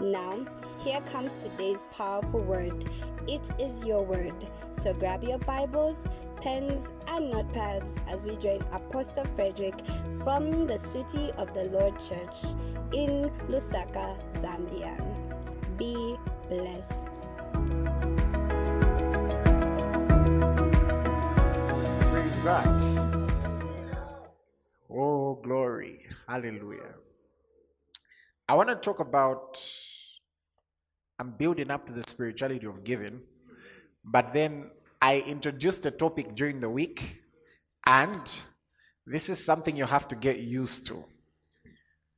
[0.00, 0.46] Now,
[0.78, 2.84] here comes today's powerful word.
[3.26, 4.34] It is your word.
[4.70, 6.06] So grab your Bibles,
[6.40, 9.74] pens, and notepads as we join Apostle Frederick
[10.22, 12.54] from the City of the Lord Church
[12.92, 14.96] in Lusaka, Zambia.
[15.78, 16.16] Be
[16.48, 17.24] blessed.
[22.10, 23.18] Praise God.
[24.88, 26.06] Oh, glory.
[26.28, 26.94] Hallelujah.
[28.50, 29.62] I want to talk about
[31.18, 33.20] I'm building up to the spirituality of giving,
[34.02, 34.70] but then
[35.02, 37.20] I introduced a topic during the week,
[37.86, 38.22] and
[39.06, 41.04] this is something you have to get used to.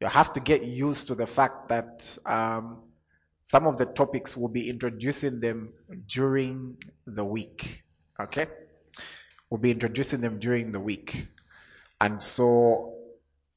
[0.01, 2.85] You have to get used to the fact that um,
[3.41, 5.73] some of the topics will be introducing them
[6.07, 7.83] during the week.
[8.21, 8.47] Okay?
[9.51, 11.27] We'll be introducing them during the week.
[12.01, 12.95] And so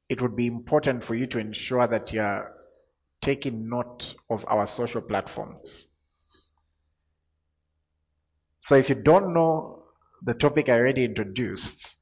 [0.10, 2.52] it would be important for you to ensure that you're
[3.24, 5.88] taking note of our social platforms.
[8.60, 9.84] So if you don't know
[10.22, 11.98] the topic I already introduced,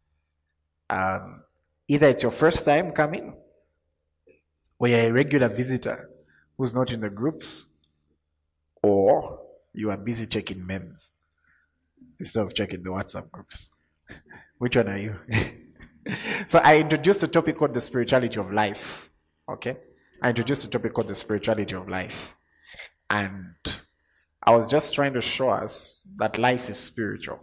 [0.90, 1.44] um,
[1.88, 3.36] either it's your first time coming
[4.80, 6.10] or you're a regular visitor
[6.58, 7.66] who's not in the groups,
[8.84, 9.40] or
[9.74, 11.12] you are busy checking memes
[12.20, 13.70] instead of checking the WhatsApp groups.
[14.58, 15.16] Which one are you?
[16.48, 19.10] so I introduced a topic called the spirituality of life.
[19.50, 19.78] Okay?
[20.24, 22.36] I introduced a topic called the spirituality of life.
[23.10, 23.56] And
[24.44, 27.40] I was just trying to show us that life is spiritual.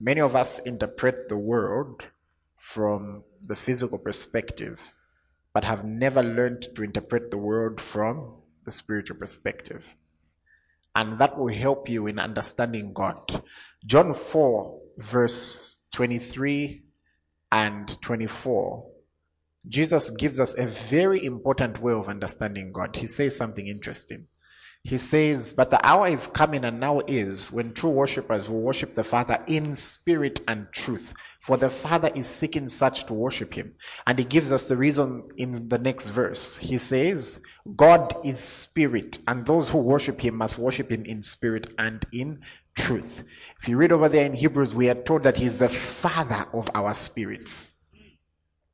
[0.00, 2.06] Many of us interpret the world
[2.56, 4.80] from the physical perspective,
[5.54, 9.94] but have never learned to interpret the world from the spiritual perspective.
[10.96, 13.44] And that will help you in understanding God.
[13.86, 16.82] John 4, verse 23
[17.52, 18.90] and 24
[19.68, 22.96] Jesus gives us a very important way of understanding God.
[22.96, 24.26] He says something interesting.
[24.82, 28.94] He says, But the hour is coming and now is when true worshippers will worship
[28.94, 31.12] the Father in spirit and truth.
[31.42, 33.74] For the Father is seeking such to worship him.
[34.06, 36.56] And he gives us the reason in the next verse.
[36.56, 37.40] He says,
[37.76, 42.40] God is spirit, and those who worship him must worship him in spirit and in
[42.74, 43.24] truth.
[43.60, 46.70] If you read over there in Hebrews, we are told that he's the Father of
[46.74, 47.76] our spirits.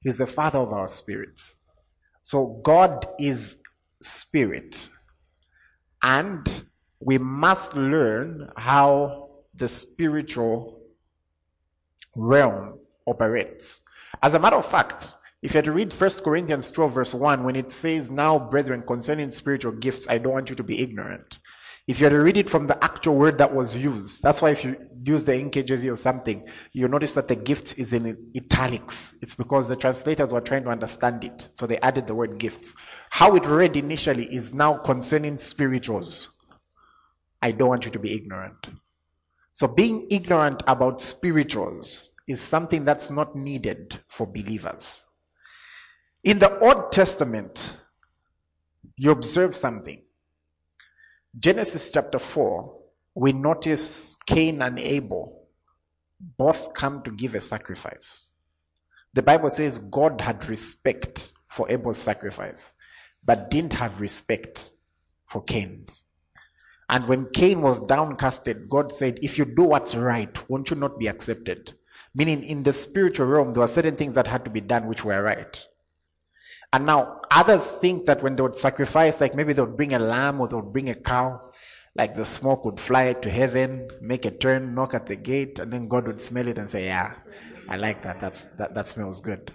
[0.06, 1.59] He's the Father of our spirits.
[2.22, 3.61] So God is
[4.00, 4.89] spirit.
[6.00, 6.49] And
[7.00, 10.81] we must learn how the spiritual
[12.15, 13.83] realm operates.
[14.22, 17.43] As a matter of fact, if you had to read 1 Corinthians 12, verse 1,
[17.43, 21.41] when it says, Now, brethren, concerning spiritual gifts, I don't want you to be ignorant.
[21.86, 24.50] If you had to read it from the actual word that was used, that's why
[24.50, 29.14] if you use the NKJV or something, you notice that the gifts is in italics.
[29.22, 31.48] It's because the translators were trying to understand it.
[31.52, 32.74] So they added the word gifts.
[33.10, 36.36] How it read initially is now concerning spirituals.
[37.41, 38.66] I don't want you to be ignorant.
[39.53, 45.03] So being ignorant about spirituals is something that's not needed for believers.
[46.24, 47.74] In the Old Testament,
[48.97, 50.03] you observe something.
[51.38, 52.74] Genesis chapter 4,
[53.15, 55.48] we notice Cain and Abel
[56.18, 58.33] both come to give a sacrifice.
[59.12, 62.72] The Bible says God had respect for Abel's sacrifice,
[63.27, 64.71] but didn't have respect
[65.27, 66.04] for Cain's.
[66.88, 70.98] And when Cain was downcasted, God said, If you do what's right, won't you not
[70.98, 71.74] be accepted?
[72.15, 75.04] Meaning, in the spiritual realm, there were certain things that had to be done which
[75.04, 75.66] were right.
[76.77, 79.99] And now others think that when they would sacrifice, like maybe they would bring a
[79.99, 81.41] lamb or they would bring a cow,
[81.95, 85.73] like the smoke would fly to heaven, make a turn, knock at the gate, and
[85.73, 87.15] then God would smell it and say, Yeah,
[87.71, 88.21] I like that.
[88.21, 89.51] That's, that, that smells good.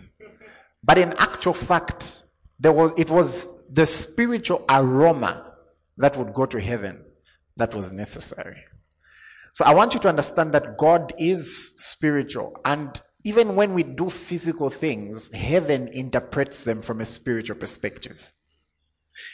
[0.84, 2.24] But in actual fact,
[2.60, 5.54] there was, it was the spiritual aroma
[5.98, 7.06] that would go to heaven
[7.56, 8.64] that was necessary.
[9.54, 14.10] So I want you to understand that God is spiritual and even when we do
[14.10, 18.34] physical things, heaven interprets them from a spiritual perspective.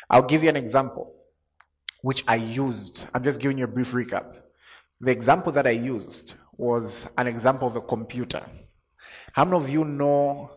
[0.10, 1.14] I'll give you an example
[2.02, 3.06] which I used.
[3.14, 4.36] I'm just giving you a brief recap.
[5.02, 8.44] The example that I used was an example of a computer.
[9.34, 10.52] How many of you know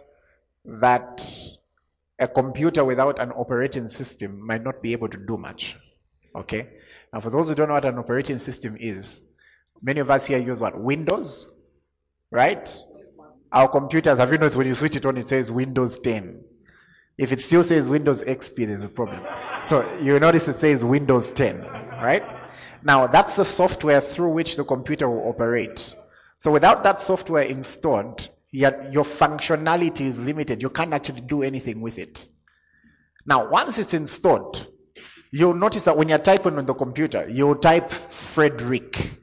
[0.64, 1.28] that
[2.18, 5.76] a computer without an operating system might not be able to do much?
[6.34, 6.68] Okay?
[7.12, 9.20] Now, for those who don't know what an operating system is,
[9.82, 10.78] many of us here use what?
[10.80, 11.52] Windows,
[12.30, 12.80] right?
[13.52, 16.44] Our computers, have you noticed when you switch it on, it says Windows 10.
[17.18, 19.20] If it still says Windows XP, there's a problem.
[19.64, 21.60] So you notice it says Windows 10,
[22.02, 22.24] right?
[22.82, 25.94] Now, that's the software through which the computer will operate.
[26.38, 30.62] So without that software installed, your, your functionality is limited.
[30.62, 32.26] You can't actually do anything with it.
[33.26, 34.66] Now, once it's installed,
[35.30, 39.20] you'll notice that when you're typing on the computer, you'll type Frederick.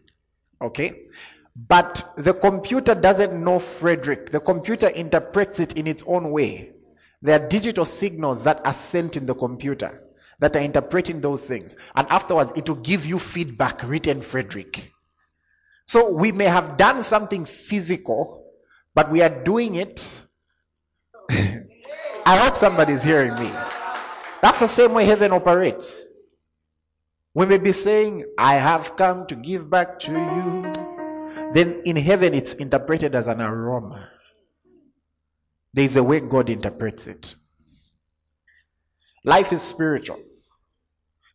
[0.61, 1.07] Okay?
[1.57, 4.31] But the computer doesn't know Frederick.
[4.31, 6.73] The computer interprets it in its own way.
[7.21, 10.03] There are digital signals that are sent in the computer
[10.39, 11.75] that are interpreting those things.
[11.95, 14.91] And afterwards, it will give you feedback written Frederick.
[15.85, 18.45] So we may have done something physical,
[18.93, 20.21] but we are doing it.
[21.29, 23.51] I hope somebody's hearing me.
[24.43, 26.05] That's the same way heaven operates.
[27.33, 30.86] We may be saying, I have come to give back to you.
[31.53, 34.09] Then in heaven, it's interpreted as an aroma.
[35.73, 37.35] There's a way God interprets it.
[39.23, 40.19] Life is spiritual.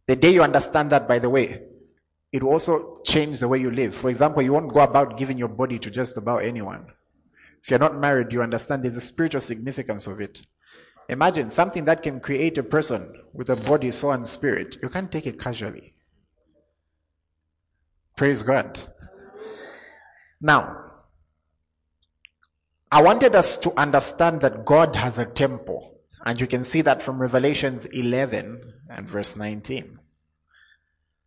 [0.06, 1.62] The day you understand that, by the way,
[2.32, 3.94] it will also change the way you live.
[3.94, 6.86] For example, you won't go about giving your body to just about anyone.
[7.62, 10.42] If you're not married, you understand there's a spiritual significance of it.
[11.08, 14.78] Imagine something that can create a person with a body, soul, and spirit.
[14.82, 15.94] You can't take it casually.
[18.16, 18.80] Praise God.
[20.42, 20.76] Now,
[22.90, 26.00] I wanted us to understand that God has a temple.
[26.26, 29.98] And you can see that from Revelations 11 and verse 19.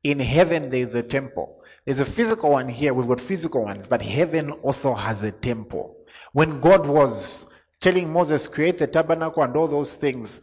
[0.03, 1.61] In heaven, there is a temple.
[1.85, 2.93] There's a physical one here.
[2.93, 5.95] We've got physical ones, but heaven also has a temple.
[6.33, 7.45] When God was
[7.79, 10.41] telling Moses, create the tabernacle and all those things,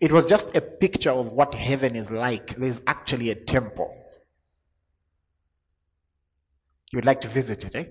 [0.00, 2.56] it was just a picture of what heaven is like.
[2.56, 4.01] There's actually a temple.
[6.92, 7.84] You'd like to visit it, eh?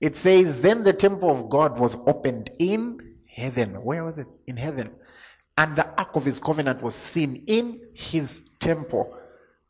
[0.00, 3.82] It says, Then the temple of God was opened in heaven.
[3.82, 4.26] Where was it?
[4.46, 4.90] In heaven.
[5.58, 9.16] And the ark of his covenant was seen in his temple.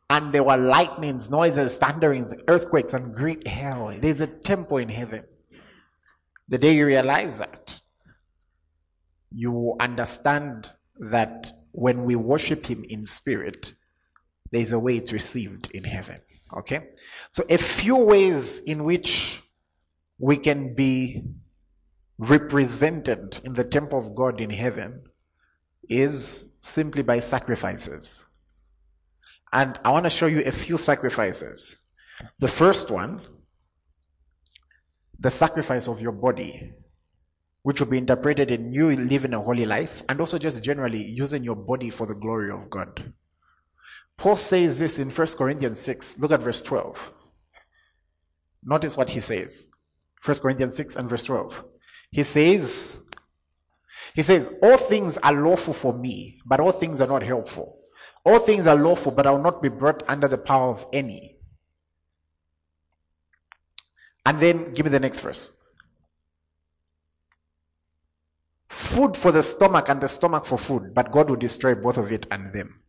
[0.09, 3.93] And there were lightnings, noises, thunderings, earthquakes, and great hail.
[3.99, 5.23] There's a temple in heaven.
[6.49, 7.79] The day you realize that,
[9.31, 13.73] you understand that when we worship him in spirit,
[14.51, 16.19] there's a way it's received in heaven.
[16.55, 16.89] Okay?
[17.31, 19.41] So, a few ways in which
[20.19, 21.23] we can be
[22.17, 25.03] represented in the temple of God in heaven
[25.89, 28.25] is simply by sacrifices.
[29.53, 31.77] And I want to show you a few sacrifices.
[32.39, 33.21] The first one,
[35.19, 36.73] the sacrifice of your body,
[37.63, 41.43] which will be interpreted in you living a holy life and also just generally using
[41.43, 43.13] your body for the glory of God.
[44.17, 46.17] Paul says this in 1 Corinthians 6.
[46.19, 47.13] Look at verse 12.
[48.63, 49.67] Notice what he says.
[50.25, 51.63] 1 Corinthians 6 and verse 12.
[52.11, 52.97] He says,
[54.15, 57.77] he says, all things are lawful for me, but all things are not helpful.
[58.25, 61.37] All things are lawful, but I will not be brought under the power of any.
[64.25, 65.55] And then give me the next verse.
[68.67, 72.11] Food for the stomach and the stomach for food, but God will destroy both of
[72.11, 72.81] it and them.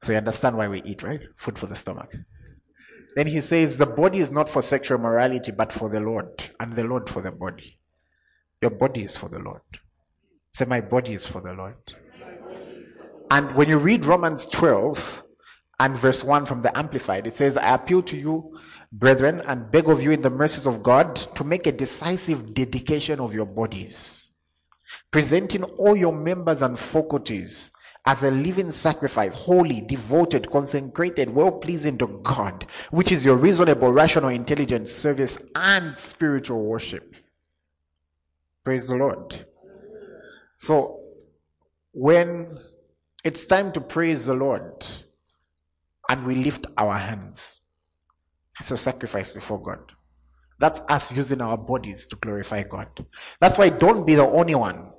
[0.00, 1.20] So you understand why we eat, right?
[1.36, 2.14] Food for the stomach.
[3.16, 6.72] Then he says, The body is not for sexual morality, but for the Lord, and
[6.72, 7.78] the Lord for the body.
[8.62, 9.62] Your body is for the Lord.
[10.52, 11.76] Say, My body is for the Lord.
[13.30, 15.22] And when you read Romans 12
[15.80, 18.58] and verse 1 from the Amplified, it says, I appeal to you,
[18.90, 23.20] brethren, and beg of you in the mercies of God to make a decisive dedication
[23.20, 24.32] of your bodies,
[25.10, 27.70] presenting all your members and faculties
[28.08, 33.92] as a living sacrifice, holy, devoted, consecrated, well pleasing to God, which is your reasonable,
[33.92, 37.14] rational, intelligent service and spiritual worship.
[38.64, 39.44] Praise the Lord.
[40.56, 41.00] So,
[41.92, 42.58] when
[43.24, 44.86] it's time to praise the Lord
[46.08, 47.60] and we lift our hands,
[48.58, 49.80] it's a sacrifice before God.
[50.58, 52.88] That's us using our bodies to glorify God.
[53.38, 54.92] That's why don't be the only one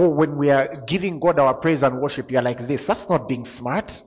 [0.00, 2.86] when we are giving God our praise and worship, you're like this.
[2.86, 4.02] That's not being smart.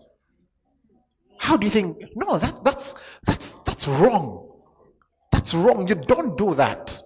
[1.38, 1.98] How do you think?
[2.15, 4.50] No, that, that's, that's, that's wrong.
[5.32, 5.88] That's wrong.
[5.88, 7.01] You don't do that.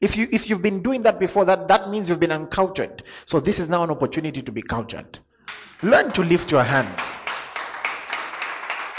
[0.00, 3.02] If you, if you've been doing that before, that, that means you've been uncultured.
[3.24, 5.18] So this is now an opportunity to be cultured.
[5.82, 7.22] Learn to lift your hands.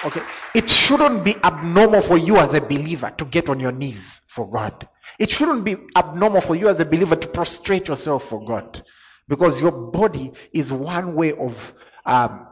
[0.04, 0.22] Okay.
[0.56, 4.50] It shouldn't be abnormal for you as a believer to get on your knees for
[4.50, 4.88] God.
[5.20, 8.84] It shouldn't be abnormal for you as a believer to prostrate yourself for God.
[9.32, 11.74] Because your body is one way of,
[12.06, 12.48] um,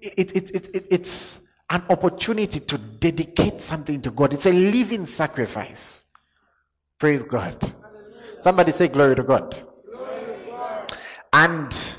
[0.00, 1.38] it, it, it, it, it's
[1.68, 4.32] an opportunity to dedicate something to God.
[4.32, 6.06] It's a living sacrifice.
[6.98, 7.74] Praise God.
[8.40, 9.62] Somebody say glory to God.
[9.84, 10.98] Glory to God.
[11.34, 11.96] And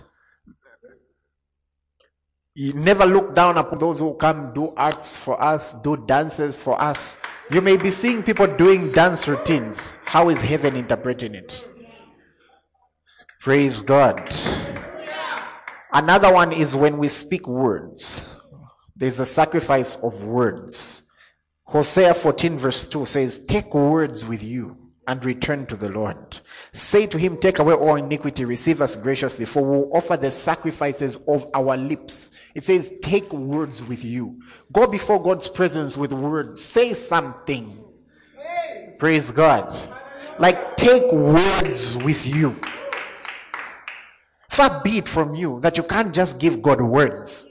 [2.56, 6.82] you never look down upon those who come do arts for us, do dances for
[6.82, 7.16] us.
[7.52, 9.94] You may be seeing people doing dance routines.
[10.06, 11.64] How is heaven interpreting it?
[13.50, 14.32] Praise God.
[15.92, 18.24] Another one is when we speak words.
[18.96, 21.10] There's a sacrifice of words.
[21.64, 24.78] Hosea 14 verse 2 says, Take words with you
[25.08, 26.38] and return to the Lord.
[26.74, 30.30] Say to him, Take away all iniquity, receive us graciously, for we will offer the
[30.30, 32.30] sacrifices of our lips.
[32.54, 34.40] It says, Take words with you.
[34.72, 36.64] Go before God's presence with words.
[36.64, 37.84] Say something.
[39.00, 39.76] Praise God.
[40.38, 42.56] Like, take words with you.
[44.60, 47.46] Far be it from you that you can't just give God words.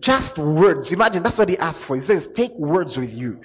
[0.00, 0.90] Just words.
[0.90, 1.94] Imagine that's what he asked for.
[1.94, 3.40] He says, Take words with you.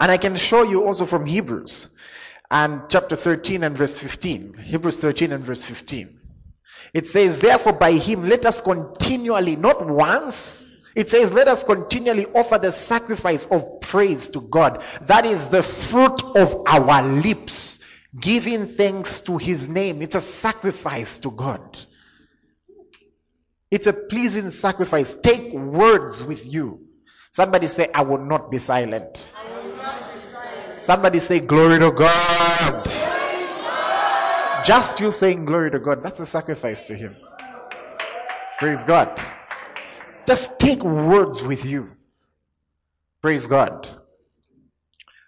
[0.00, 1.86] And I can show you also from Hebrews
[2.50, 4.54] and chapter 13 and verse 15.
[4.54, 6.18] Hebrews 13 and verse 15.
[6.94, 12.26] It says, Therefore, by him let us continually, not once, it says, Let us continually
[12.34, 14.82] offer the sacrifice of praise to God.
[15.02, 17.83] That is the fruit of our lips,
[18.20, 20.02] giving thanks to his name.
[20.02, 21.78] It's a sacrifice to God.
[23.70, 25.14] It's a pleasing sacrifice.
[25.14, 26.80] Take words with you.
[27.30, 29.32] Somebody say, I will not be silent.
[30.80, 32.84] Somebody say, Glory to God.
[34.64, 37.14] Just you saying glory to God, that's a sacrifice to Him.
[38.58, 39.20] Praise God.
[40.26, 41.90] Just take words with you.
[43.20, 43.90] Praise God.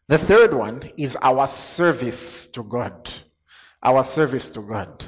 [0.09, 3.11] The third one is our service to God.
[3.83, 5.05] Our service to God.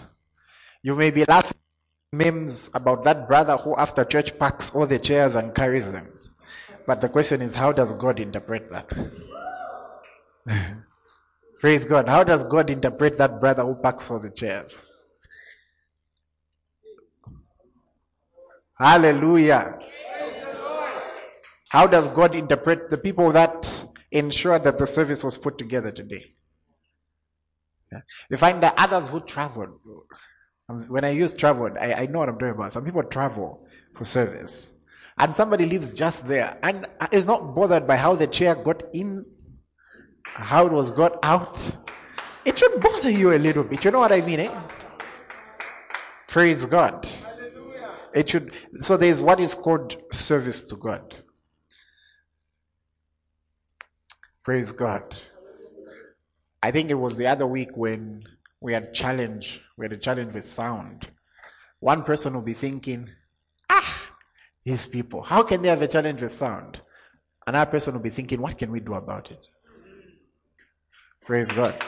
[0.83, 1.57] You may be laughing
[2.13, 6.09] memes about that brother who after church packs all the chairs and carries them.
[6.87, 8.91] But the question is, how does God interpret that?
[11.61, 12.09] Praise God.
[12.09, 14.81] How does God interpret that brother who packs all the chairs?
[18.79, 19.79] Hallelujah.
[21.69, 26.35] How does God interpret the people that ensure that the service was put together today?
[27.93, 28.01] Yeah.
[28.31, 29.81] You find that others who traveled,
[30.89, 32.73] when I use traveled, I, I know what I'm talking about.
[32.73, 34.71] Some people travel for service.
[35.19, 39.25] And somebody lives just there and is not bothered by how the chair got in
[40.35, 41.61] how it was got out,
[42.45, 43.85] it should bother you a little bit.
[43.85, 44.41] You know what I mean?
[44.41, 44.63] Eh?
[46.29, 47.09] Praise God.
[48.15, 48.53] It should.
[48.81, 51.17] So there is what is called service to God.
[54.49, 55.15] Praise God.
[56.63, 58.27] I think it was the other week when
[58.63, 59.61] we had challenge.
[59.77, 61.07] We had a challenge with sound.
[61.81, 63.11] One person will be thinking,
[63.69, 64.11] "Ah,
[64.65, 65.21] these people.
[65.21, 66.81] How can they have a challenge with sound?"
[67.47, 69.47] Another person will be thinking, "What can we do about it?"
[71.27, 71.85] Praise God.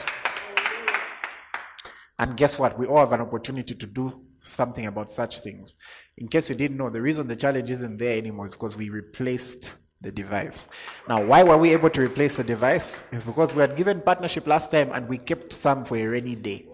[2.19, 2.77] And guess what?
[2.77, 5.73] We all have an opportunity to do something about such things.
[6.15, 8.89] In case you didn't know, the reason the challenge isn't there anymore is because we
[8.89, 10.67] replaced the device.
[11.07, 13.03] Now, why were we able to replace the device?
[13.11, 16.35] It's because we had given partnership last time and we kept some for a rainy
[16.35, 16.65] day.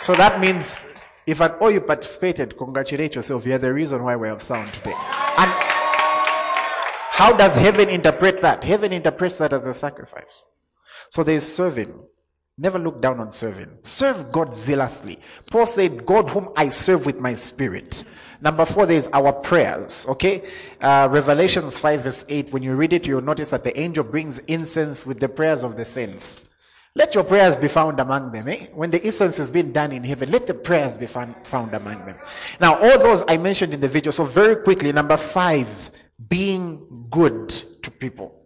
[0.00, 0.84] So that means
[1.26, 3.46] if at all you participated, congratulate yourself.
[3.46, 4.94] You're the reason why we have sound today.
[5.38, 5.50] And
[7.12, 8.64] how does heaven interpret that?
[8.64, 10.42] Heaven interprets that as a sacrifice.
[11.10, 11.94] So there is serving.
[12.58, 13.78] Never look down on serving.
[13.82, 15.20] Serve God zealously.
[15.50, 18.04] Paul said, God whom I serve with my spirit.
[18.42, 20.04] Number four, there is our prayers.
[20.08, 20.42] Okay?
[20.80, 22.52] Uh, Revelations 5 verse 8.
[22.52, 25.76] When you read it, you'll notice that the angel brings incense with the prayers of
[25.76, 26.34] the saints.
[26.96, 28.48] Let your prayers be found among them.
[28.48, 28.66] Eh?
[28.74, 32.04] When the incense has been done in heaven, let the prayers be found, found among
[32.04, 32.18] them.
[32.60, 34.10] Now, all those I mentioned in the video.
[34.10, 35.92] So very quickly, number five,
[36.28, 37.48] being good
[37.82, 38.42] to people.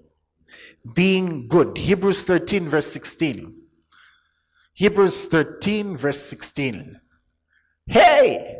[0.92, 1.78] Being good.
[1.78, 3.62] Hebrews 13, verse 16.
[4.74, 7.00] Hebrews 13, verse 16.
[7.86, 8.55] Hey!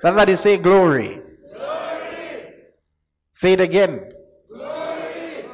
[0.00, 1.20] Somebody say glory.
[1.52, 2.54] glory.
[3.32, 4.12] Say it again.
[4.48, 5.44] Glory.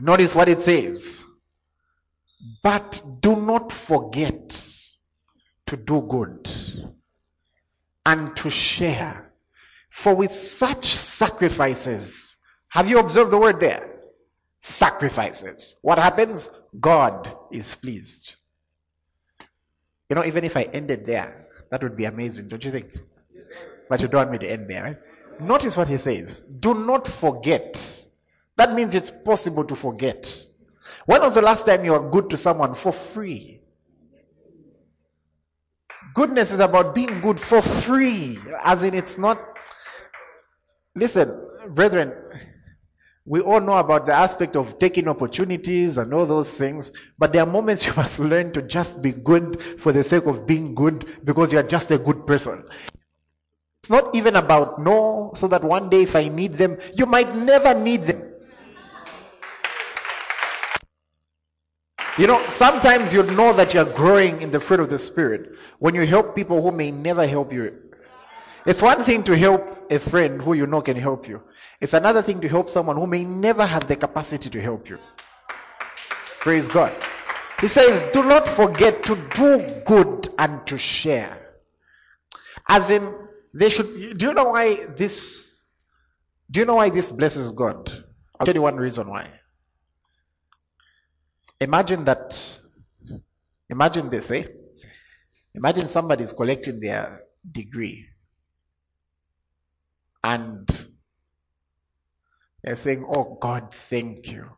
[0.00, 1.24] Notice what it says.
[2.62, 4.48] But do not forget
[5.66, 6.48] to do good
[8.06, 9.28] and to share
[9.90, 12.36] for with such sacrifices,
[12.68, 13.96] have you observed the word there?
[14.60, 15.78] Sacrifices.
[15.82, 16.50] What happens?
[16.78, 18.36] God is pleased.
[20.08, 23.00] You know, even if I ended there, That would be amazing, don't you think?
[23.88, 24.98] But you don't want me to end there, right?
[25.40, 26.40] Notice what he says.
[26.40, 28.04] Do not forget.
[28.56, 30.44] That means it's possible to forget.
[31.06, 33.60] When was the last time you were good to someone for free?
[36.14, 39.40] Goodness is about being good for free, as in it's not.
[40.94, 42.12] Listen, brethren,
[43.28, 47.42] we all know about the aspect of taking opportunities and all those things, but there
[47.42, 51.06] are moments you must learn to just be good for the sake of being good
[51.24, 52.64] because you're just a good person.
[53.82, 57.36] It's not even about no, so that one day if I need them, you might
[57.36, 58.22] never need them.
[62.16, 65.94] You know, sometimes you know that you're growing in the fruit of the Spirit when
[65.94, 67.87] you help people who may never help you.
[68.68, 71.40] It's one thing to help a friend who you know can help you.
[71.80, 74.98] It's another thing to help someone who may never have the capacity to help you.
[76.40, 76.92] Praise God.
[77.62, 81.54] He says, Do not forget to do good and to share.
[82.68, 83.10] As in,
[83.54, 84.18] they should.
[84.18, 85.64] Do you know why this?
[86.50, 88.04] Do you know why this blesses God?
[88.38, 89.30] I'll tell you one reason why.
[91.58, 92.58] Imagine that.
[93.70, 94.44] Imagine this, eh?
[95.54, 98.08] Imagine somebody is collecting their degree
[100.22, 100.88] and
[102.62, 104.50] they're saying, Oh God, thank you.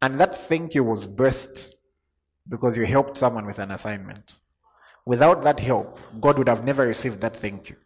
[0.00, 1.70] And that thank you was birthed
[2.48, 4.36] because you helped someone with an assignment.
[5.04, 7.76] Without that help, God would have never received that thank you.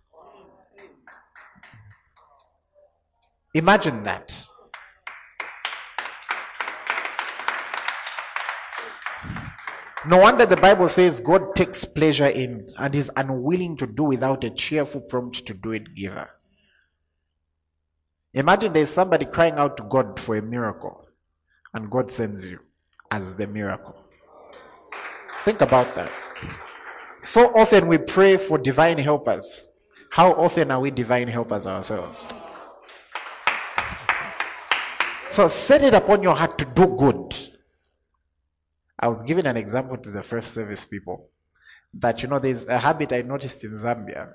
[3.54, 4.46] Imagine that.
[10.04, 14.42] No wonder the Bible says God takes pleasure in and is unwilling to do without
[14.42, 16.28] a cheerful prompt to do it giver.
[18.34, 21.06] Imagine there's somebody crying out to God for a miracle
[21.72, 22.58] and God sends you
[23.12, 23.94] as the miracle.
[25.44, 26.10] Think about that.
[27.20, 29.62] So often we pray for divine helpers.
[30.10, 32.26] How often are we divine helpers ourselves?
[35.30, 37.51] So set it upon your heart to do good.
[39.02, 41.28] I was giving an example to the first service people
[41.94, 44.32] that, you know, there's a habit I noticed in Zambia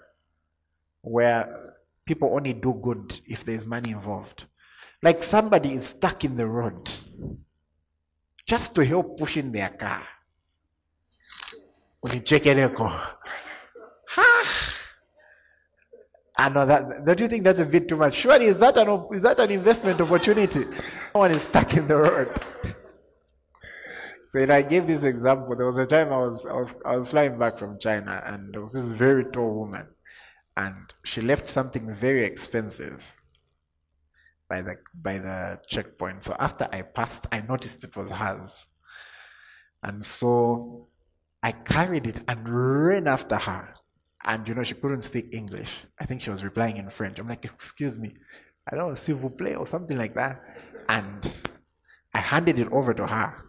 [1.01, 1.73] where
[2.05, 4.43] people only do good if there's money involved.
[5.01, 6.89] Like somebody is stuck in the road
[8.45, 10.05] just to help pushing their car.
[12.03, 12.87] Go,
[14.07, 14.43] ha!
[16.39, 17.05] I know that.
[17.05, 18.15] Don't you think that's a bit too much?
[18.15, 20.65] Surely, is that an is that an investment opportunity?
[21.13, 22.29] No one is stuck in the road.
[24.29, 25.55] So I gave this example.
[25.55, 28.53] There was a time I was, I was I was flying back from China, and
[28.53, 29.87] there was this very tall woman,
[30.57, 33.15] and she left something very expensive
[34.49, 36.23] by the by the checkpoint.
[36.23, 38.65] So after I passed, I noticed it was hers,
[39.81, 40.87] and so
[41.41, 43.73] I carried it and ran after her.
[44.25, 45.85] And you know, she couldn't speak English.
[45.99, 47.17] I think she was replying in French.
[47.17, 48.15] I'm like, excuse me,
[48.69, 50.41] I don't know, s'il vous plaît, or something like that.
[50.89, 51.31] And
[52.13, 53.46] I handed it over to her.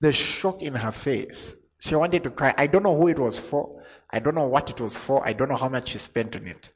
[0.00, 1.56] The shock in her face.
[1.78, 2.54] She wanted to cry.
[2.56, 3.82] I don't know who it was for.
[4.10, 5.26] I don't know what it was for.
[5.26, 6.70] I don't know how much she spent on it.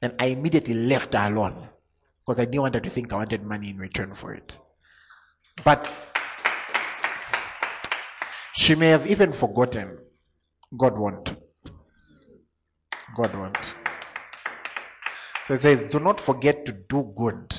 [0.00, 1.68] And I immediately left her alone
[2.20, 4.56] because I didn't want her to think I wanted money in return for it.
[5.64, 5.90] But
[8.54, 9.98] she may have even forgotten.
[10.76, 11.36] God won't.
[13.16, 13.74] God won't.
[15.46, 17.56] So it says, Do not forget to do good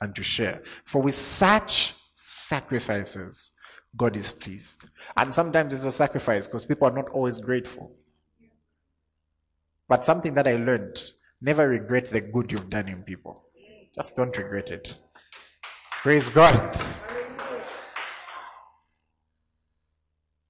[0.00, 0.62] and to share.
[0.84, 3.52] For with such sacrifices,
[3.96, 4.84] God is pleased.
[5.16, 7.90] And sometimes it's a sacrifice because people are not always grateful.
[9.88, 11.00] But something that I learned
[11.40, 13.44] never regret the good you've done in people.
[13.94, 14.94] Just don't regret it.
[16.02, 16.78] Praise God.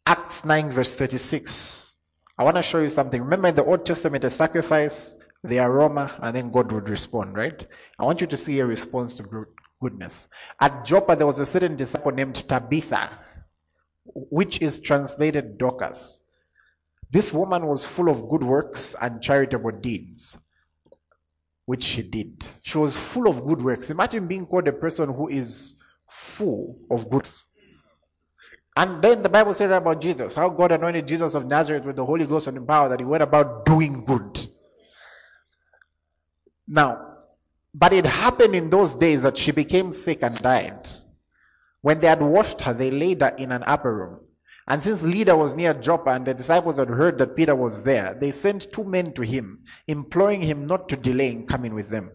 [0.06, 1.94] Acts 9, verse 36.
[2.36, 3.22] I want to show you something.
[3.22, 7.66] Remember in the Old Testament, a sacrifice, the aroma, and then God would respond, right?
[7.98, 9.46] I want you to see a response to
[9.80, 10.28] goodness.
[10.60, 13.10] At Joppa, there was a certain disciple named Tabitha
[14.14, 16.22] which is translated Dorcas.
[17.10, 20.36] This woman was full of good works and charitable deeds,
[21.64, 22.44] which she did.
[22.62, 23.90] She was full of good works.
[23.90, 25.74] Imagine being called a person who is
[26.06, 27.28] full of good.
[28.76, 32.04] And then the Bible says about Jesus, how God anointed Jesus of Nazareth with the
[32.04, 34.46] Holy Ghost and power, that he went about doing good.
[36.66, 37.16] Now,
[37.74, 40.86] but it happened in those days that she became sick and died.
[41.88, 44.20] When they had washed her, they laid her in an upper room.
[44.66, 48.12] And since Lydda was near Joppa and the disciples had heard that Peter was there,
[48.12, 52.10] they sent two men to him, imploring him not to delay in coming with them.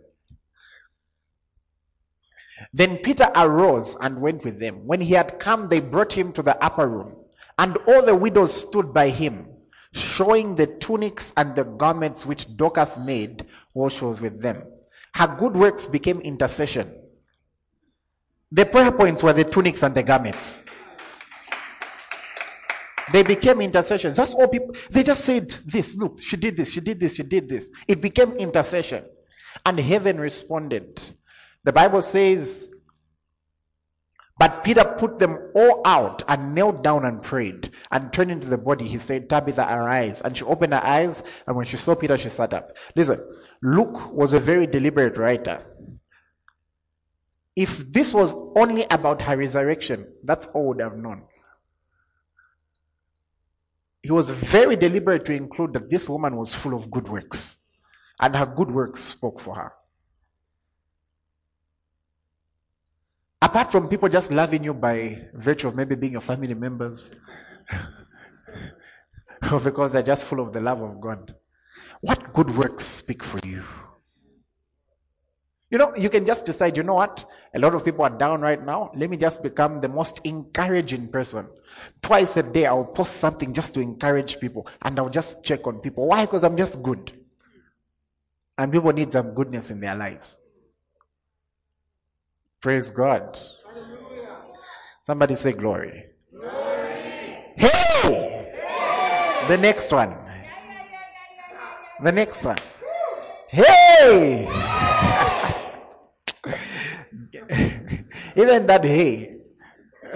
[2.71, 4.85] Then Peter arose and went with them.
[4.85, 7.15] When he had come, they brought him to the upper room,
[7.57, 9.47] and all the widows stood by him.
[9.95, 14.63] showing the tunics and the garments which Dorcas made while she was with them.
[15.15, 17.02] Her good works became intercession.
[18.53, 20.61] The prayer points were the tunics and the garments.
[23.11, 24.15] They became intercessions.
[24.15, 27.23] That's all people, they just said this, look, she did this, she did this, she
[27.23, 27.67] did this.
[27.87, 29.05] It became intercession.
[29.65, 31.01] And heaven responded.
[31.63, 32.67] The Bible says,
[34.37, 37.71] but Peter put them all out and knelt down and prayed.
[37.91, 40.21] And turning to the body, he said, Tabitha, arise.
[40.21, 42.77] And she opened her eyes, and when she saw Peter, she sat up.
[42.95, 43.19] Listen,
[43.63, 45.65] Luke was a very deliberate writer.
[47.55, 51.23] If this was only about her resurrection, that's all would have known.
[54.01, 57.59] He was very deliberate to include that this woman was full of good works,
[58.19, 59.71] and her good works spoke for her.
[63.41, 67.09] Apart from people just loving you by virtue of maybe being your family members,
[69.51, 71.35] or because they're just full of the love of God,
[72.01, 73.63] what good works speak for you?
[75.73, 77.27] You know, you can just decide, you know what?
[77.55, 78.91] A lot of people are down right now.
[78.95, 81.47] Let me just become the most encouraging person.
[81.99, 85.79] Twice a day, I'll post something just to encourage people and I'll just check on
[85.79, 86.05] people.
[86.05, 86.27] Why?
[86.27, 87.11] Because I'm just good.
[88.55, 90.37] And people need some goodness in their lives.
[92.61, 93.39] Praise God.
[93.65, 94.37] Hallelujah.
[95.07, 96.05] Somebody say glory.
[96.29, 96.53] glory.
[97.57, 98.45] Hey!
[98.45, 99.45] hey!
[99.47, 100.15] The next one.
[102.03, 102.59] The next one.
[103.47, 104.47] Hey!
[108.35, 109.37] Even that hey.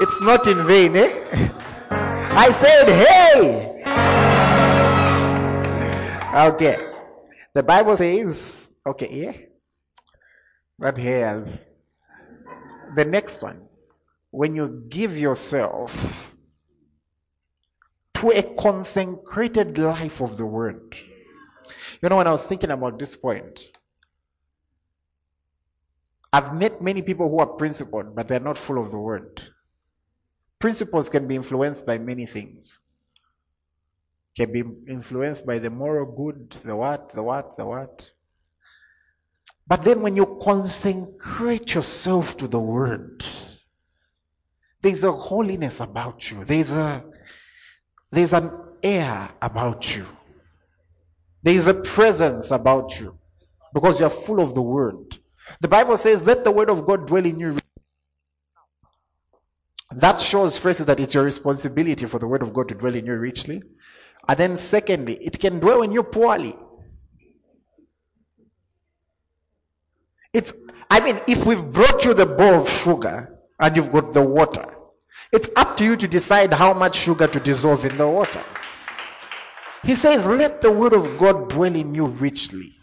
[0.00, 1.24] it's not in vain, eh?
[1.90, 3.72] I said hey.
[6.48, 6.76] Okay.
[7.54, 9.32] The Bible says, okay, yeah
[10.78, 11.64] that has
[12.94, 13.62] the next one.
[14.30, 16.34] When you give yourself
[18.14, 20.96] to a consecrated life of the word.
[22.02, 23.70] You know, when I was thinking about this point,
[26.36, 29.42] I've met many people who are principled, but they're not full of the word.
[30.58, 32.78] Principles can be influenced by many things.
[34.36, 38.10] Can be influenced by the moral good, the what, the what, the what.
[39.66, 43.24] But then when you consecrate yourself to the word,
[44.82, 46.44] there's a holiness about you.
[46.44, 47.02] There's a
[48.10, 48.50] there's an
[48.82, 50.06] air about you.
[51.42, 53.18] There is a presence about you
[53.72, 55.18] because you're full of the word.
[55.60, 57.56] The Bible says, let the word of God dwell in you.
[59.92, 63.06] That shows first that it's your responsibility for the word of God to dwell in
[63.06, 63.62] you richly.
[64.28, 66.56] And then secondly, it can dwell in you poorly.
[70.32, 70.52] It's,
[70.90, 74.76] I mean, if we've brought you the bowl of sugar and you've got the water,
[75.32, 78.42] it's up to you to decide how much sugar to dissolve in the water.
[79.82, 82.75] He says, Let the word of God dwell in you richly.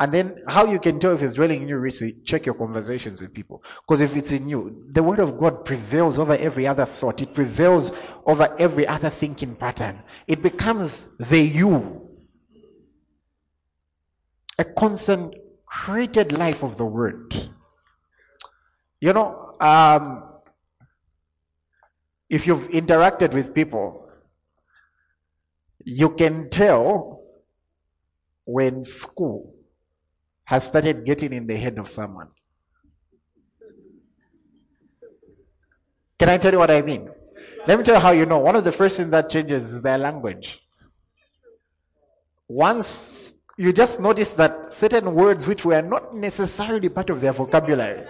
[0.00, 3.20] And then, how you can tell if it's dwelling in you richly, check your conversations
[3.20, 3.62] with people.
[3.86, 7.34] Because if it's in you, the word of God prevails over every other thought, it
[7.34, 7.92] prevails
[8.24, 10.02] over every other thinking pattern.
[10.26, 12.08] It becomes the you
[14.58, 15.34] a constant
[15.66, 17.34] created life of the word.
[19.02, 20.24] You know, um,
[22.30, 24.08] if you've interacted with people,
[25.84, 27.22] you can tell
[28.44, 29.59] when school
[30.50, 32.26] has started getting in the head of someone.
[36.18, 37.08] Can I tell you what I mean?
[37.68, 38.38] Let me tell you how you know.
[38.38, 40.60] One of the first things that changes is their language.
[42.48, 48.04] Once you just notice that certain words which were not necessarily part of their vocabulary,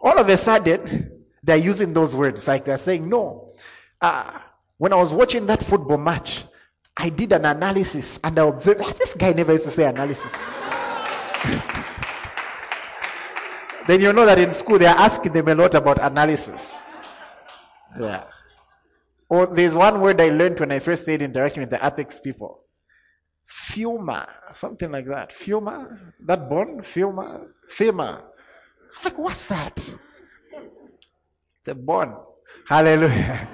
[0.00, 1.12] all of a sudden,
[1.44, 2.48] they're using those words.
[2.48, 3.54] Like they're saying, No,
[4.00, 4.36] uh,
[4.78, 6.42] when I was watching that football match,
[6.96, 10.42] I did an analysis and I observed, oh, this guy never used to say analysis.
[13.86, 16.74] then you know that in school they're asking them a lot about analysis.
[18.00, 18.24] Yeah.
[19.28, 22.60] Or there's one word I learned when I first started interacting with the Apex people.
[23.48, 25.30] Fiuma, something like that.
[25.30, 28.24] Fiuma, that bone, Fiuma, Thema.
[29.04, 29.78] Like, what's that?
[31.64, 32.16] The bone.
[32.68, 33.48] Hallelujah.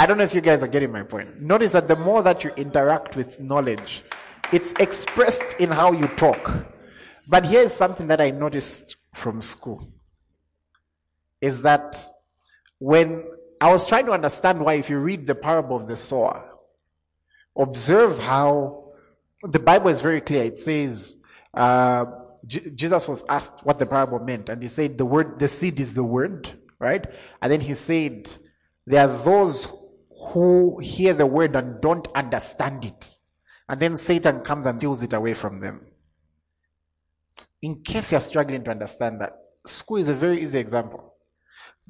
[0.00, 1.42] I don't know if you guys are getting my point.
[1.42, 4.02] Notice that the more that you interact with knowledge,
[4.50, 6.64] it's expressed in how you talk.
[7.28, 9.92] But here is something that I noticed from school
[11.42, 12.02] is that
[12.78, 13.24] when
[13.60, 16.50] I was trying to understand why, if you read the parable of the sower,
[17.54, 18.94] observe how
[19.42, 20.44] the Bible is very clear.
[20.44, 21.18] It says,
[21.52, 22.06] uh,
[22.46, 25.78] J- Jesus was asked what the parable meant, and he said, "The word, the seed
[25.78, 27.04] is the word, Right?
[27.42, 28.34] And then he said,
[28.86, 29.68] There are those
[30.28, 33.18] who hear the word and don't understand it.
[33.68, 35.86] And then Satan comes and steals it away from them.
[37.62, 41.14] In case you're struggling to understand that, school is a very easy example.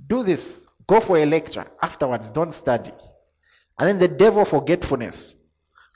[0.06, 0.66] Do this.
[0.86, 1.66] Go for a lecture.
[1.82, 2.92] Afterwards, don't study.
[3.78, 5.36] And then the devil forgetfulness.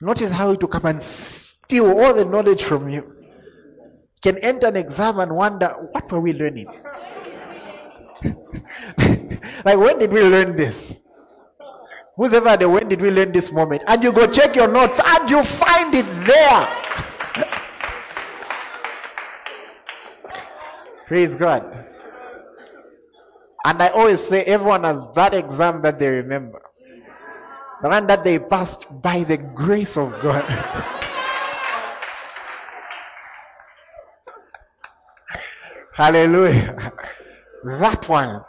[0.00, 3.14] Notice how it will come and steal all the knowledge from you.
[4.22, 6.66] Can enter an exam and wonder, what were we learning?
[9.64, 11.00] like, when did we learn this?
[12.16, 13.82] Who's ever the when did we learn this moment?
[13.86, 16.68] And you go check your notes and you find it there.
[21.06, 21.86] Praise God.
[23.66, 26.60] And I always say everyone has that exam that they remember.
[27.82, 30.44] The one that they passed by the grace of God.
[35.94, 36.92] Hallelujah.
[37.64, 38.44] That one.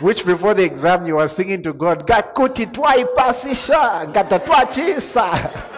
[0.00, 5.70] Which before the exam you were singing to God, Gakuti twaipasisha, gatatwachisa.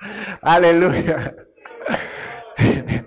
[0.42, 1.34] Hallelujah.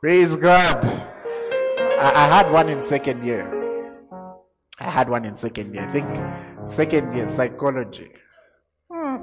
[0.00, 0.84] Praise God.
[0.84, 3.50] I, I had one in second year.
[4.78, 5.88] I had one in second year.
[5.88, 8.10] I think second year psychology.
[8.90, 9.16] Hmm.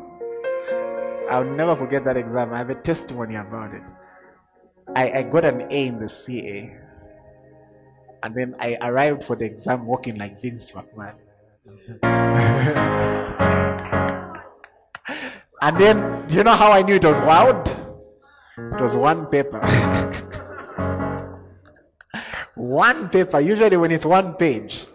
[1.30, 2.54] I'll never forget that exam.
[2.54, 3.84] I have a testimony about it.
[4.96, 6.76] I, I got an A in the CA.
[8.24, 11.16] And then I arrived for the exam walking like Vince McMahon.
[15.62, 17.68] and then, do you know how I knew it was wild?
[18.58, 19.60] It was one paper.
[22.56, 23.40] one paper.
[23.40, 24.86] Usually, when it's one page,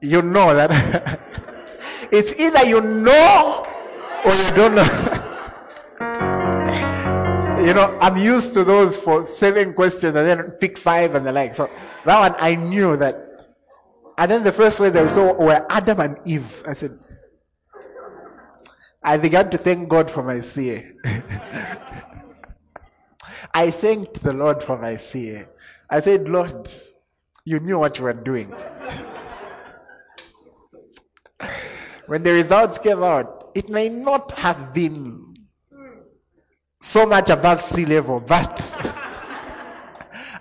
[0.00, 1.20] you know that
[2.10, 3.66] it's either you know
[4.24, 5.20] or you don't know.
[7.66, 11.32] You know, I'm used to those for seven questions and then pick five and the
[11.32, 11.56] like.
[11.56, 11.70] So
[12.04, 13.20] that one I knew that.
[14.16, 16.62] And then the first words I saw were Adam and Eve.
[16.66, 16.98] I said,
[19.02, 20.92] I began to thank God for my CA.
[23.54, 25.46] I thanked the Lord for my CA.
[25.90, 26.68] I said, Lord,
[27.44, 28.50] you knew what you were doing.
[32.06, 35.23] when the results came out, it may not have been
[36.84, 38.60] so much above sea level, but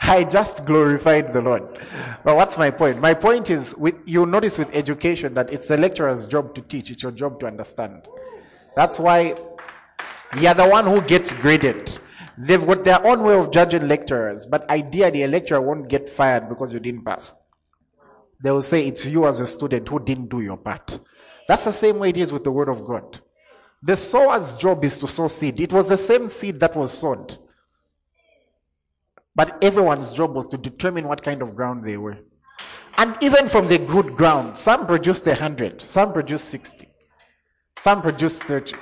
[0.02, 1.64] I just glorified the Lord.
[2.26, 3.00] But what's my point?
[3.00, 6.92] My point is, with, you notice with education that it's the lecturer's job to teach,
[6.92, 8.10] it's your job to understand.
[8.76, 9.36] That's why
[10.38, 11.98] you're the one who gets graded.
[12.38, 16.50] They've got their own way of judging lecturers, but ideally, a lecturer won't get fired
[16.50, 17.34] because you didn't pass.
[18.44, 21.00] They will say it's you as a student who didn't do your part.
[21.48, 23.22] That's the same way it is with the Word of God.
[23.86, 25.60] The sower's job is to sow seed.
[25.60, 27.28] It was the same seed that was sown.
[29.36, 32.18] But everyone's job was to determine what kind of ground they were.
[32.98, 36.88] And even from the good ground, some produced a hundred, some produced 60,
[37.80, 38.74] some produced 30.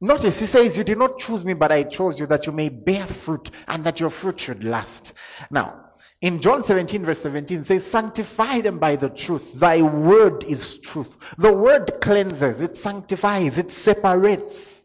[0.00, 2.68] Notice he says, You did not choose me, but I chose you that you may
[2.68, 5.14] bear fruit and that your fruit should last.
[5.50, 5.87] Now,
[6.20, 9.54] in John 17, verse 17, says, Sanctify them by the truth.
[9.54, 11.16] Thy word is truth.
[11.36, 14.84] The word cleanses, it sanctifies, it separates.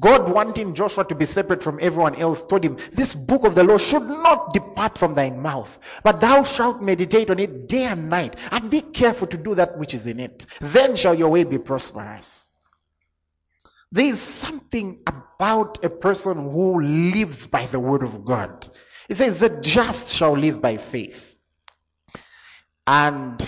[0.00, 3.64] God, wanting Joshua to be separate from everyone else, told him, This book of the
[3.64, 8.08] law should not depart from thy mouth, but thou shalt meditate on it day and
[8.08, 10.46] night, and be careful to do that which is in it.
[10.60, 12.50] Then shall your way be prosperous.
[13.92, 18.68] There is something about a person who lives by the word of God.
[19.08, 21.34] It says, The just shall live by faith.
[22.86, 23.46] And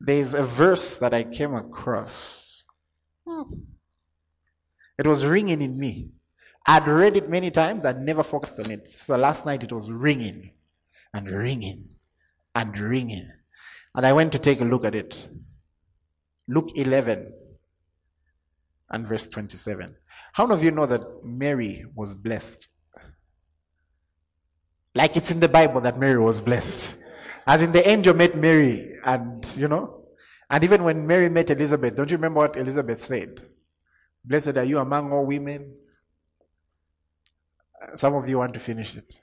[0.00, 2.64] there's a verse that I came across.
[3.26, 3.42] Hmm.
[4.98, 6.10] It was ringing in me.
[6.66, 8.92] I'd read it many times, I'd never focused on it.
[8.94, 10.50] So last night it was ringing
[11.14, 11.96] and ringing
[12.54, 13.30] and ringing.
[13.94, 15.16] And I went to take a look at it.
[16.48, 17.32] Luke 11
[18.90, 19.94] and verse 27.
[20.32, 22.68] How many of you know that Mary was blessed
[24.94, 26.96] like it's in the Bible that Mary was blessed.
[27.46, 30.04] As in the angel met Mary, and you know,
[30.48, 33.40] and even when Mary met Elizabeth, don't you remember what Elizabeth said?
[34.24, 35.74] Blessed are you among all women.
[37.94, 39.14] Some of you want to finish it.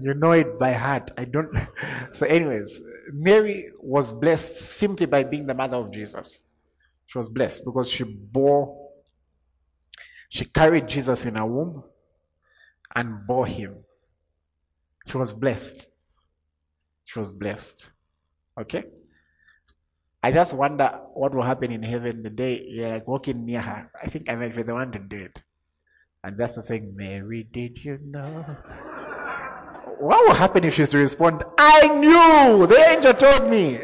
[0.00, 1.10] You know it by heart.
[1.16, 1.50] I don't.
[2.12, 2.80] So, anyways,
[3.12, 6.40] Mary was blessed simply by being the mother of Jesus.
[7.06, 8.90] She was blessed because she bore,
[10.28, 11.84] she carried Jesus in her womb
[12.96, 13.76] and bore him.
[15.06, 15.86] She was blessed.
[17.04, 17.90] She was blessed.
[18.58, 18.84] Okay?
[20.22, 23.90] I just wonder what will happen in heaven the day you're like walking near her.
[24.00, 25.42] I think I might be the one to do it.
[26.22, 28.44] And just to think, Mary, did you know?
[30.00, 33.78] what will happen if she's to respond, I knew, the angel told me.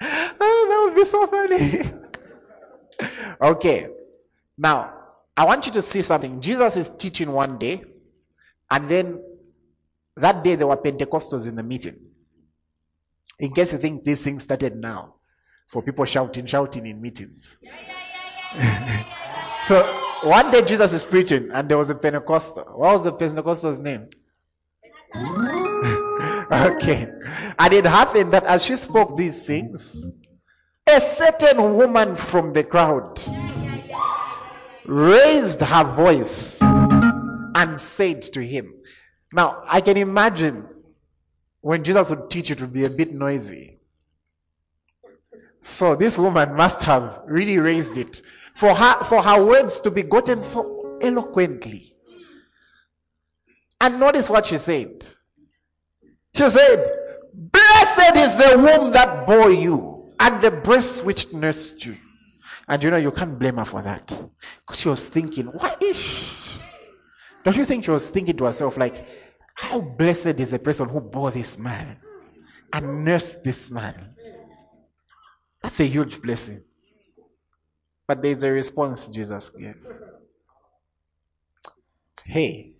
[0.00, 1.92] oh, that would be so funny.
[3.40, 3.88] okay,
[4.56, 5.01] now
[5.36, 6.40] I want you to see something.
[6.40, 7.82] Jesus is teaching one day,
[8.70, 9.22] and then
[10.16, 11.96] that day there were Pentecostals in the meeting.
[13.38, 15.14] In case you think this thing started now,
[15.66, 17.56] for people shouting, shouting in meetings.
[19.62, 19.82] so
[20.24, 22.64] one day Jesus is preaching, and there was a Pentecostal.
[22.64, 24.08] What was the Pentecostal's name?
[26.52, 27.08] okay.
[27.58, 30.04] And it happened that as she spoke these things,
[30.86, 33.18] a certain woman from the crowd
[34.86, 38.74] raised her voice and said to him,
[39.32, 40.68] Now, I can imagine
[41.60, 43.78] when Jesus would teach it would be a bit noisy.
[45.62, 48.20] So this woman must have really raised it
[48.56, 51.94] for her, for her words to be gotten so eloquently.
[53.80, 55.06] And notice what she said.
[56.34, 56.84] She said,
[57.34, 61.96] Blessed is the womb that bore you and the breast which nursed you.
[62.68, 64.06] And you know, you can't blame her for that.
[64.06, 66.60] Because she was thinking, what if?
[67.44, 69.06] Don't you think she was thinking to herself, like,
[69.54, 71.96] how blessed is the person who bore this man
[72.72, 74.14] and nursed this man?
[75.62, 76.62] That's a huge blessing.
[78.06, 79.76] But there's a response Jesus gave.
[82.24, 82.72] Hey.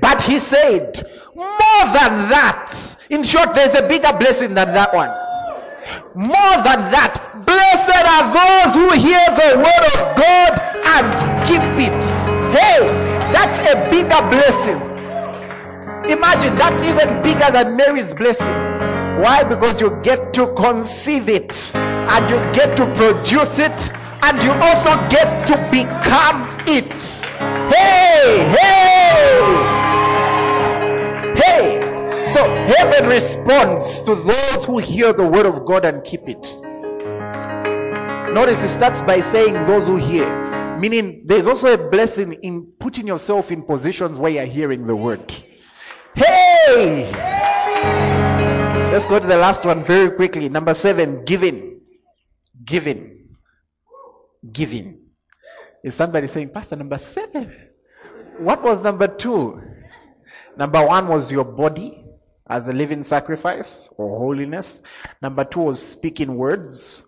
[0.00, 2.96] But he said, more than that.
[3.10, 5.10] In short, there's a bigger blessing than that one.
[6.14, 10.52] More than that, blessed are those who hear the word of God
[10.84, 11.06] and
[11.46, 12.02] keep it.
[12.52, 12.86] Hey,
[13.32, 14.80] that's a bigger blessing.
[16.10, 18.54] Imagine that's even bigger than Mary's blessing.
[19.20, 19.44] Why?
[19.44, 23.90] Because you get to conceive it and you get to produce it
[24.22, 26.92] and you also get to become it.
[27.70, 29.67] Hey, hey.
[32.30, 36.46] So heaven responds to those who hear the word of God and keep it.
[38.32, 43.06] Notice it starts by saying those who hear, meaning there's also a blessing in putting
[43.06, 45.34] yourself in positions where you're hearing the word.
[46.14, 47.10] Hey!
[48.92, 50.48] Let's go to the last one very quickly.
[50.48, 51.80] Number seven, giving.
[52.64, 53.18] Giving
[54.52, 54.98] giving.
[55.82, 57.54] Is somebody saying, Pastor, number seven?
[58.38, 59.62] What was number two?
[60.56, 62.04] Number one was your body
[62.48, 64.82] as a living sacrifice or holiness.
[65.22, 67.04] Number two was speaking words.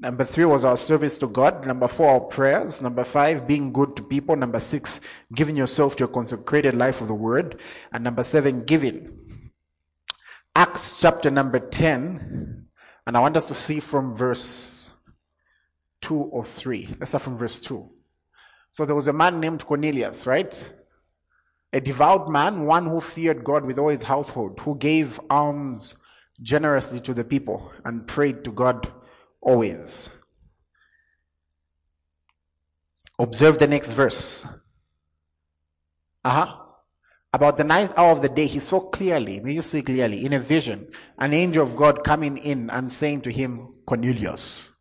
[0.00, 1.66] Number three was our service to God.
[1.66, 2.80] Number four, our prayers.
[2.80, 4.36] Number five, being good to people.
[4.36, 5.00] Number six,
[5.34, 7.60] giving yourself to a consecrated life of the word.
[7.92, 9.50] And number seven, giving.
[10.54, 12.66] Acts chapter number 10.
[13.06, 14.90] And I want us to see from verse
[16.02, 16.96] 2 or 3.
[17.00, 17.90] Let's start from verse 2.
[18.70, 20.54] So there was a man named Cornelius, right?
[21.72, 25.96] A devout man, one who feared God with all his household, who gave alms
[26.40, 28.90] generously to the people and prayed to God
[29.40, 30.08] always.
[33.18, 34.46] Observe the next verse.
[36.24, 36.54] Uh huh.
[37.32, 40.32] About the ninth hour of the day, he saw clearly, may you see clearly, in
[40.32, 44.72] a vision, an angel of God coming in and saying to him, Cornelius.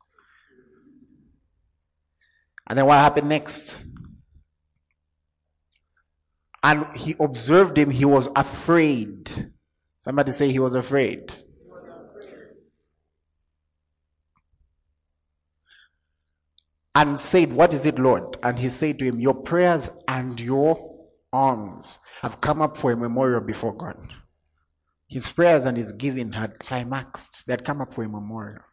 [2.69, 3.78] And then what happened next?
[6.63, 9.52] And he observed him, he was afraid.
[10.00, 11.32] Somebody say he was afraid.
[16.96, 18.38] And said, What is it, Lord?
[18.41, 20.96] And he said to him, Your prayers and your
[21.32, 24.13] alms have come up for a memorial before God.
[25.08, 28.63] His prayers and his giving had climaxed, they had come up for a memorial.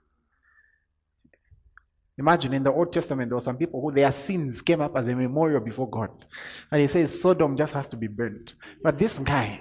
[2.17, 5.09] Imagine in the Old Testament, there were some people who their sins came up as
[5.09, 6.11] a memorial before God.
[6.71, 8.55] And he says Sodom just has to be burnt.
[8.83, 9.61] But this guy,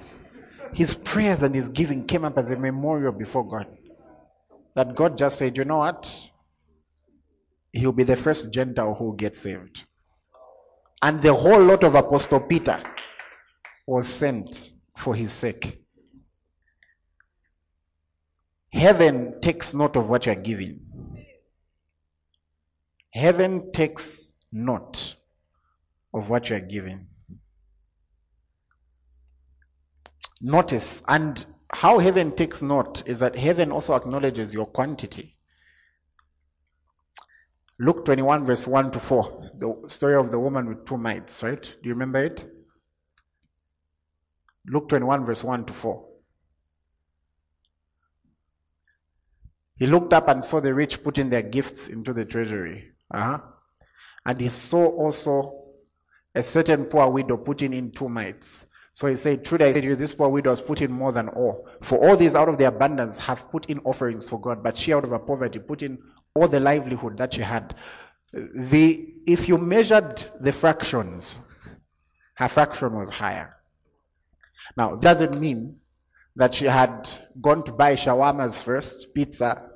[0.72, 3.68] his prayers and his giving came up as a memorial before God.
[4.76, 6.10] That God just said, you know what?
[7.72, 9.86] He'll be the first Gentile who gets saved.
[11.02, 12.80] And the whole lot of Apostle Peter
[13.88, 15.80] was sent for his sake.
[18.72, 20.83] Heaven takes note of what you're giving.
[23.14, 25.18] Heaven takes note
[26.14, 27.08] of what you are giving.
[30.42, 35.38] Notice, and how heaven takes note is that heaven also acknowledges your quantity.
[37.80, 41.62] Luke 21, verse 1 to 4, the story of the woman with two mites, right?
[41.62, 42.52] Do you remember it?
[44.68, 46.06] Luke 21, verse 1 to 4.
[49.76, 52.93] He looked up and saw the rich putting their gifts into the treasury.
[53.14, 53.40] Uh-huh.
[54.26, 55.64] And he saw also
[56.34, 58.66] a certain poor widow putting in two mites.
[58.94, 61.12] So he said, Truly I say to you, this poor widow has put in more
[61.12, 61.68] than all.
[61.82, 64.94] For all these out of the abundance have put in offerings for God, but she
[64.94, 65.98] out of her poverty put in
[66.36, 67.76] all the livelihood that she had.
[68.32, 71.42] The, if you measured the fractions,
[72.36, 73.58] her fraction was higher.
[74.78, 75.78] Now, doesn't mean
[76.36, 77.10] that she had
[77.42, 79.70] gone to buy shawarmas first, pizza,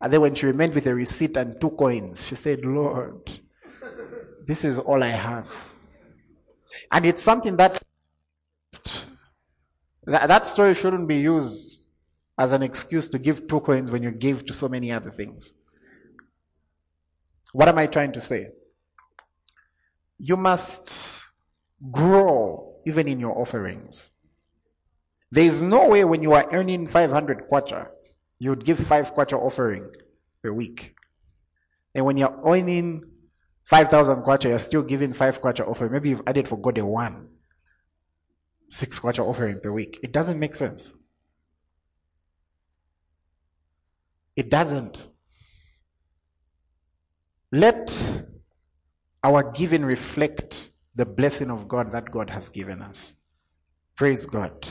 [0.00, 3.40] and then when she remained with a receipt and two coins, she said, Lord,
[4.46, 5.74] this is all I have.
[6.90, 7.82] And it's something that
[10.06, 11.86] that story shouldn't be used
[12.36, 15.54] as an excuse to give two coins when you give to so many other things.
[17.52, 18.48] What am I trying to say?
[20.18, 21.24] You must
[21.90, 24.10] grow even in your offerings.
[25.30, 27.88] There is no way when you are earning 500 kwacha,
[28.38, 29.90] you would give 5 kwacha offering
[30.42, 30.94] per week.
[31.94, 33.04] And when you're earning
[33.64, 35.92] 5,000 kwacha, you're still giving 5 kwacha offering.
[35.92, 37.28] Maybe you've added for God a 1.
[38.68, 40.00] 6 kwacha offering per week.
[40.02, 40.94] It doesn't make sense.
[44.36, 45.08] It doesn't.
[47.52, 48.26] Let
[49.22, 53.14] our giving reflect the blessing of God that God has given us.
[53.96, 54.66] Praise God.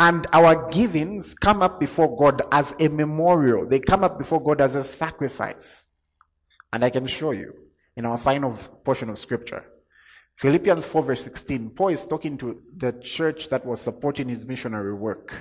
[0.00, 3.66] And our givings come up before God as a memorial.
[3.66, 5.84] They come up before God as a sacrifice.
[6.72, 7.54] And I can show you
[7.96, 8.50] in our final
[8.82, 9.62] portion of scripture.
[10.36, 11.68] Philippians 4 verse 16.
[11.70, 15.34] Paul is talking to the church that was supporting his missionary work.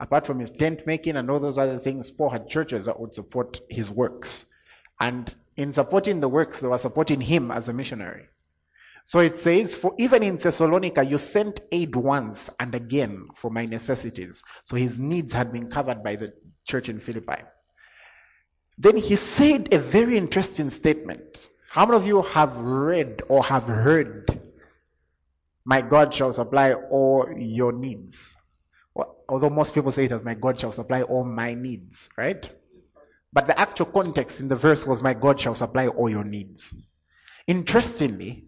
[0.00, 3.14] Apart from his tent making and all those other things, Paul had churches that would
[3.14, 4.46] support his works.
[4.98, 8.28] And in supporting the works, they were supporting him as a missionary.
[9.06, 13.64] So it says, For even in Thessalonica, you sent aid once and again for my
[13.64, 14.42] necessities.
[14.64, 16.32] So his needs had been covered by the
[16.66, 17.44] church in Philippi.
[18.76, 21.50] Then he said a very interesting statement.
[21.70, 24.44] How many of you have read or have heard,
[25.64, 28.36] My God shall supply all your needs?
[28.92, 32.52] Well, although most people say it as, My God shall supply all my needs, right?
[33.32, 36.76] But the actual context in the verse was, My God shall supply all your needs.
[37.46, 38.46] Interestingly,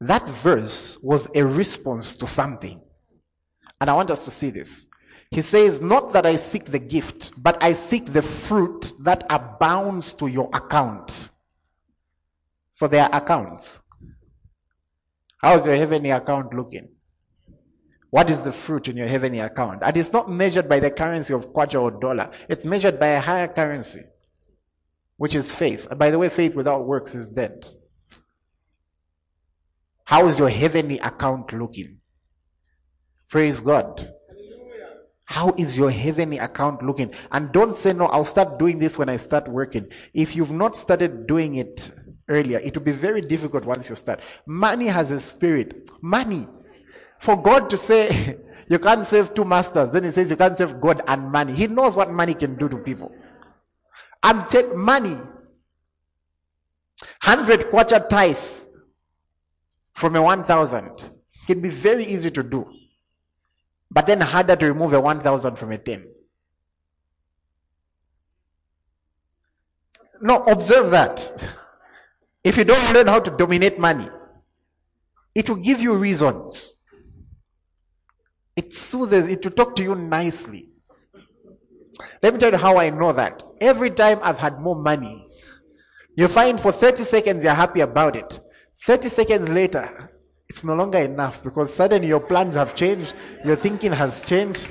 [0.00, 2.80] that verse was a response to something.
[3.80, 4.86] And I want us to see this.
[5.30, 10.12] He says, Not that I seek the gift, but I seek the fruit that abounds
[10.14, 11.30] to your account.
[12.70, 13.80] So there are accounts.
[15.38, 16.88] How's your heavenly account looking?
[18.10, 19.82] What is the fruit in your heavenly account?
[19.82, 22.30] And it's not measured by the currency of kwacha or dollar.
[22.48, 24.02] It's measured by a higher currency
[25.20, 25.86] which is faith.
[25.90, 27.66] And by the way, faith without works is dead.
[30.10, 32.00] How is your heavenly account looking?
[33.28, 34.12] Praise God.
[35.24, 37.14] How is your heavenly account looking?
[37.30, 39.86] And don't say, no, I'll start doing this when I start working.
[40.12, 41.92] If you've not started doing it
[42.28, 44.18] earlier, it will be very difficult once you start.
[44.46, 45.88] Money has a spirit.
[46.02, 46.48] Money.
[47.20, 48.36] For God to say,
[48.68, 51.54] you can't save two masters, then he says you can't save God and money.
[51.54, 53.14] He knows what money can do to people
[54.24, 55.14] and take money,
[57.22, 58.59] 100 kwacha tithe
[59.92, 61.10] from a 1,000
[61.46, 62.70] can be very easy to do,
[63.90, 66.06] but then harder to remove a 1,000 from a 10.
[70.22, 71.30] No, observe that.
[72.44, 74.08] If you don't learn how to dominate money,
[75.34, 76.74] it will give you reasons.
[78.56, 80.68] It soothes, it will talk to you nicely.
[82.22, 83.42] Let me tell you how I know that.
[83.60, 85.26] Every time I've had more money,
[86.16, 88.40] you find for 30 seconds you're happy about it.
[88.84, 90.10] 30 seconds later,
[90.48, 93.14] it's no longer enough because suddenly your plans have changed,
[93.44, 94.68] your thinking has changed.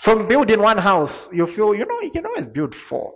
[0.00, 3.14] From building one house, you feel, you know, you can always build four.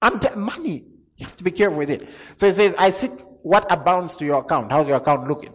[0.00, 0.86] I'm money.
[1.16, 2.08] You have to be careful with it.
[2.36, 3.10] So he says, I seek
[3.42, 4.70] what abounds to your account.
[4.70, 5.52] How's your account looking?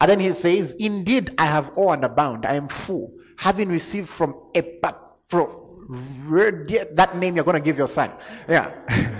[0.00, 2.46] And then he says, Indeed, I have all and abound.
[2.46, 3.12] I am full
[3.42, 8.10] having received from Epaphroditus, that name you're going to give your son.
[8.48, 8.70] Yeah.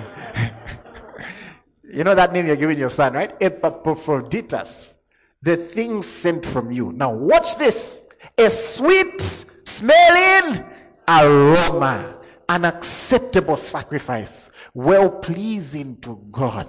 [1.93, 3.37] you know that name you're giving your son, right?
[3.41, 4.95] Epaphroditus.
[5.43, 6.93] The thing sent from you.
[6.93, 8.05] Now watch this.
[8.39, 9.21] A sweet
[9.67, 10.65] smelling
[11.07, 12.19] aroma.
[12.49, 14.51] An acceptable sacrifice.
[14.73, 16.69] Well pleasing to God.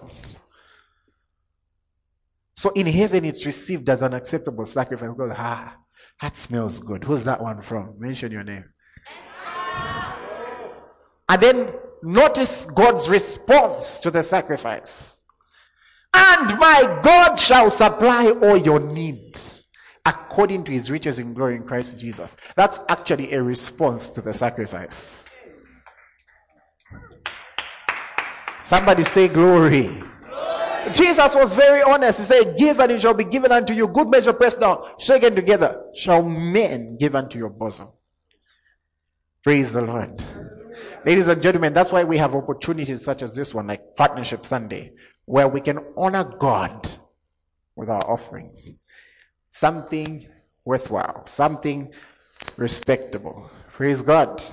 [2.56, 5.10] So in heaven, it's received as an acceptable sacrifice.
[5.18, 5.78] God, ah,
[6.22, 7.04] that smells good.
[7.04, 7.96] Who's that one from?
[8.00, 8.66] Mention your name.
[11.30, 15.13] And then notice God's response to the sacrifice.
[16.14, 19.64] And my God shall supply all your needs
[20.06, 22.36] according to his riches in glory in Christ Jesus.
[22.56, 25.24] That's actually a response to the sacrifice.
[28.64, 30.04] Somebody say glory.
[30.92, 32.20] Jesus was very honest.
[32.20, 33.88] He said, Give and it shall be given unto you.
[33.88, 37.90] Good measure pressed down, shaken together, shall men give unto your bosom.
[39.44, 40.24] Praise the Lord.
[41.06, 44.94] Ladies and gentlemen, that's why we have opportunities such as this one, like Partnership Sunday,
[45.26, 46.90] where we can honor God
[47.76, 48.76] with our offerings.
[49.50, 50.28] Something
[50.66, 51.92] worthwhile, something
[52.58, 53.50] respectable.
[53.72, 54.44] Praise God.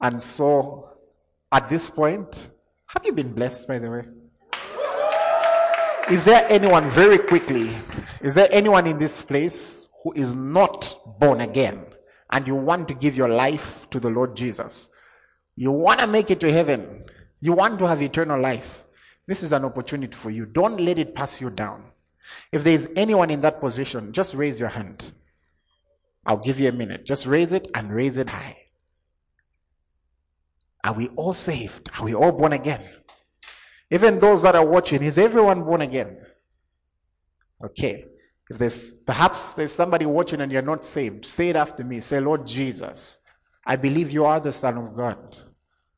[0.00, 0.90] And so,
[1.50, 2.48] at this point,
[2.86, 4.04] have you been blessed, by the way?
[6.10, 7.76] Is there anyone, very quickly,
[8.22, 11.84] is there anyone in this place who is not born again
[12.30, 14.88] and you want to give your life to the Lord Jesus?
[15.56, 17.04] You want to make it to heaven.
[17.40, 18.84] You want to have eternal life.
[19.28, 20.46] This is an opportunity for you.
[20.46, 21.84] Don't let it pass you down.
[22.50, 25.12] If there is anyone in that position, just raise your hand.
[26.24, 27.04] I'll give you a minute.
[27.04, 28.56] Just raise it and raise it high.
[30.82, 31.90] Are we all saved?
[31.98, 32.82] Are we all born again?
[33.90, 36.16] Even those that are watching, is everyone born again?
[37.62, 38.06] Okay.
[38.48, 42.00] If there's perhaps there's somebody watching and you're not saved, say it after me.
[42.00, 43.18] Say, Lord Jesus,
[43.66, 45.36] I believe you are the Son of God.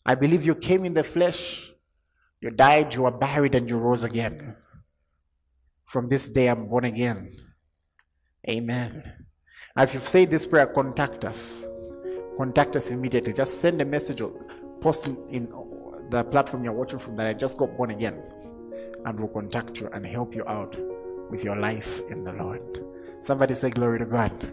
[0.05, 1.70] I believe you came in the flesh,
[2.41, 4.57] you died, you were buried, and you rose again.
[5.85, 7.37] From this day, I'm born again.
[8.49, 9.03] Amen.
[9.77, 11.65] Now, if you've said this prayer, contact us.
[12.37, 13.33] Contact us immediately.
[13.33, 14.33] Just send a message or
[14.81, 15.53] post in
[16.11, 18.23] the platform you're watching from that I just got born again.
[19.05, 20.77] And we'll contact you and help you out
[21.31, 22.85] with your life in the Lord.
[23.21, 24.53] Somebody say, Glory to God.